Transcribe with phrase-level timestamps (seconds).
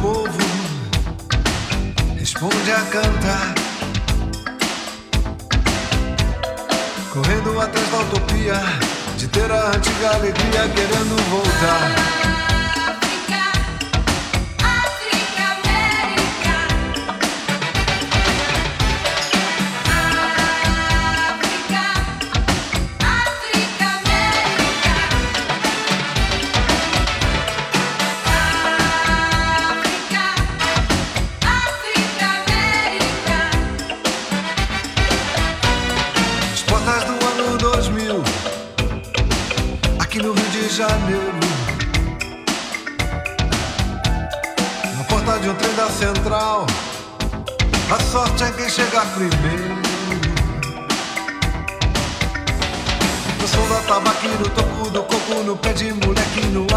[0.00, 0.28] povo
[2.18, 3.54] responde a cantar.
[7.12, 8.60] Correndo atrás da utopia
[9.16, 12.35] de ter a antiga alegria querendo voltar.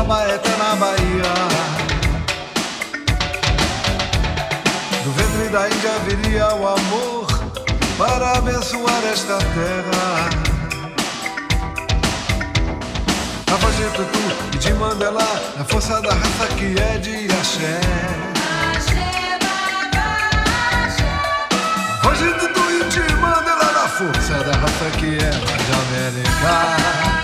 [0.10, 1.34] Abaeté na Bahia.
[5.04, 7.28] Do ventre da Índia viria o amor
[7.96, 10.30] para abençoar esta terra.
[13.52, 15.28] A voz de Tutu e de Mandela,
[15.60, 17.80] a força da raça que é de axé.
[21.94, 27.19] A voz de Tutu e de Mandela, a força da raça que é de América.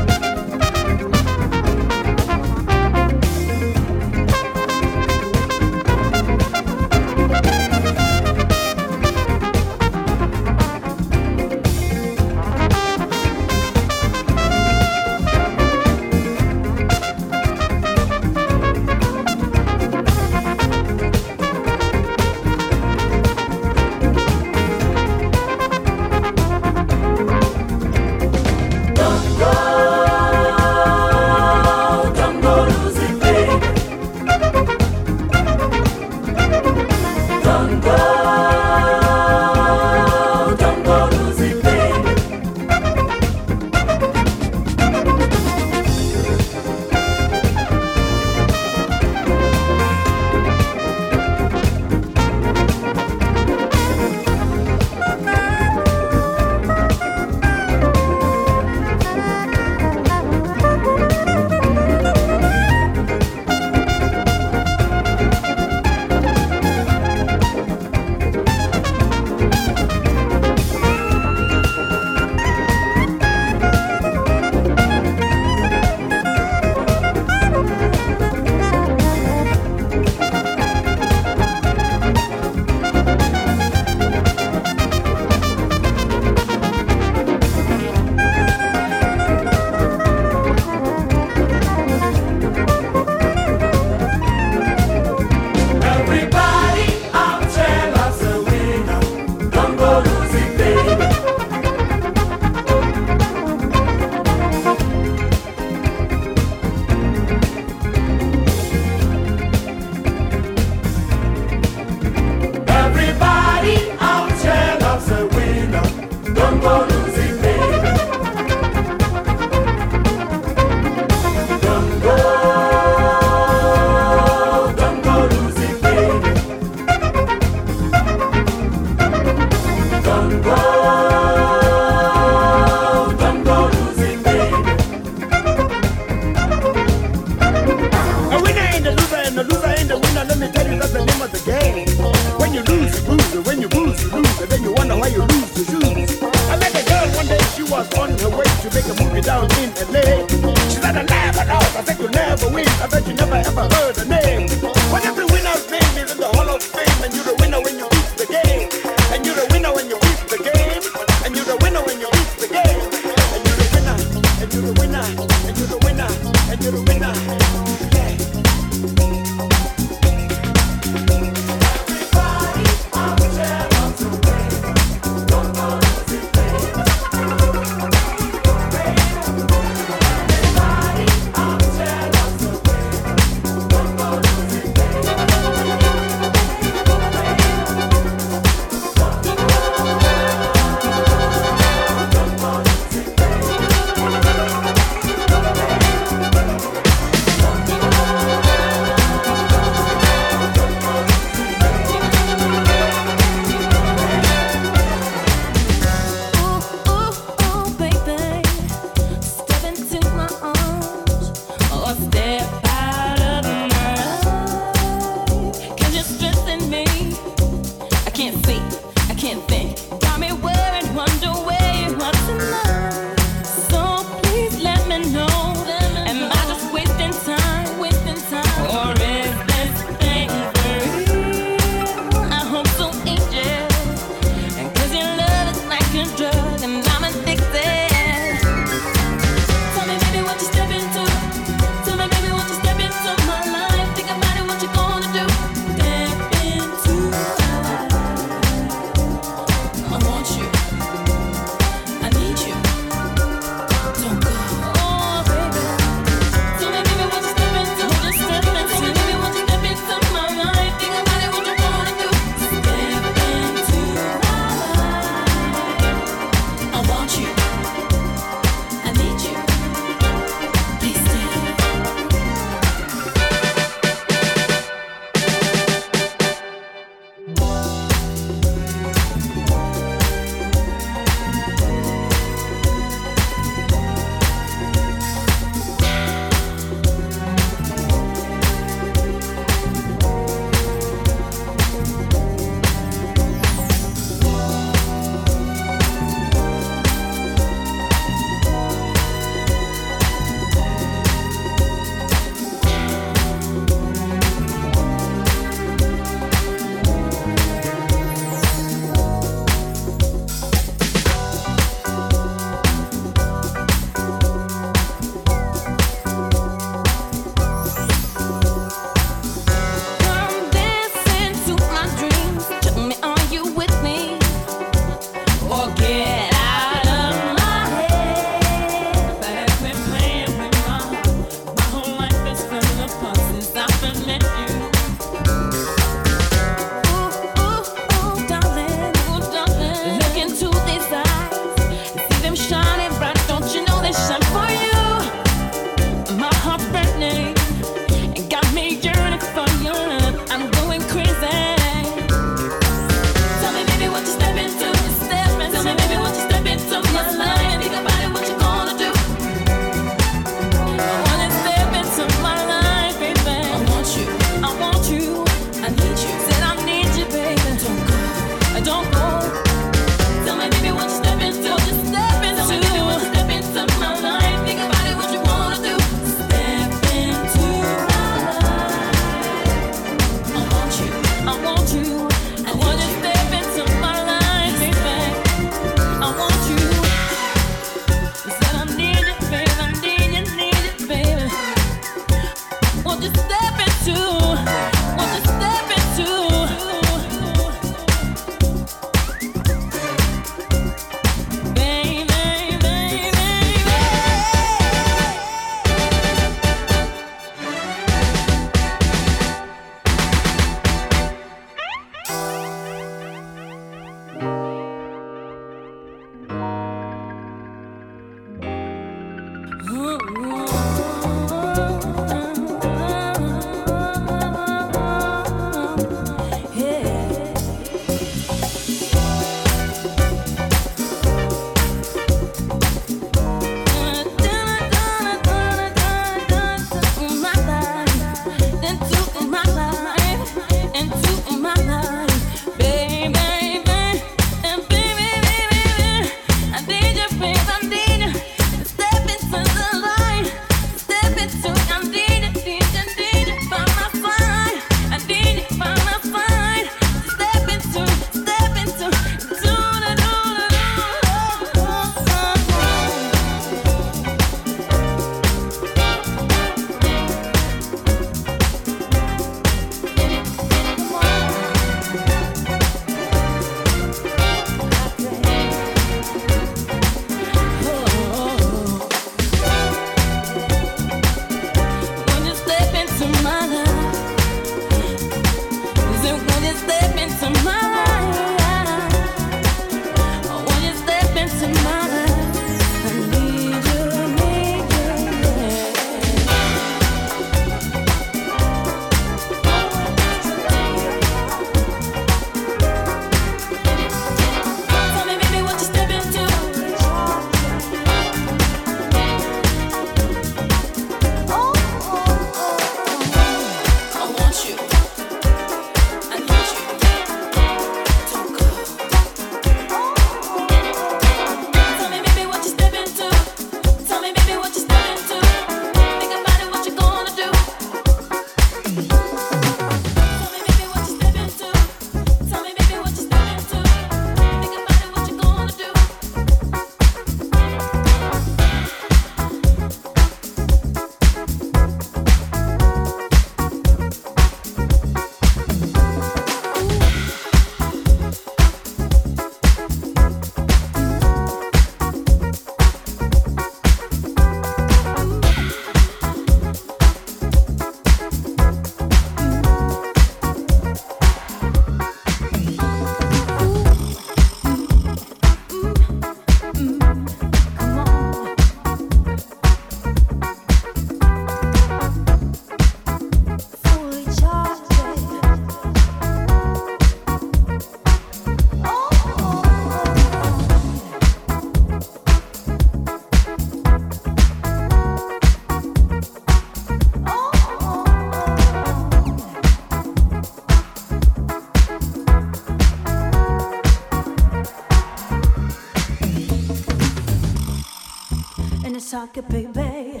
[599.02, 600.00] socket, baby.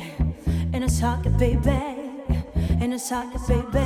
[0.72, 2.22] In a socket, baby.
[2.80, 3.81] In a socket, baby.